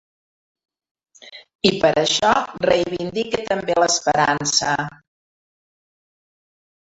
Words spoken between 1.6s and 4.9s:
I per això reivindique també l’esperança.